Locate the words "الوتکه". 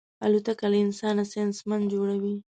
0.25-0.67